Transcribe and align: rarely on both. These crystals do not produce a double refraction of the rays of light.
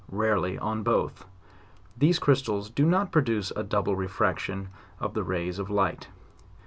rarely 0.09 0.57
on 0.57 0.81
both. 0.81 1.25
These 1.95 2.17
crystals 2.17 2.71
do 2.71 2.87
not 2.87 3.11
produce 3.11 3.51
a 3.55 3.61
double 3.61 3.95
refraction 3.95 4.69
of 4.99 5.13
the 5.13 5.21
rays 5.21 5.59
of 5.59 5.69
light. 5.69 6.07